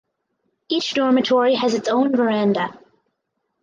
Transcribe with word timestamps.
Each 0.67 0.95
dormitory 0.95 1.53
has 1.53 1.75
its 1.75 1.87
own 1.87 2.15
veranda. 2.15 2.73